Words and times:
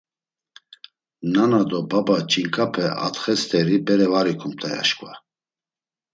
Nana 1.31 1.61
do 1.69 1.79
baba 1.89 2.17
ç̌inǩape 2.29 2.85
atxe 3.05 3.35
st̆eri 3.41 3.77
bere 3.85 4.07
var 4.11 4.27
ikumt̆ey 4.33 4.75
aşǩva. 4.81 5.11